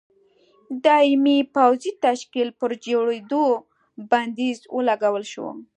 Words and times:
دایمي 0.85 1.37
پوځي 1.55 1.91
تشکیل 2.05 2.49
پر 2.59 2.71
جوړېدو 2.85 3.45
بندیز 4.09 4.57
ولګول 4.75 5.23
شو. 5.33 5.47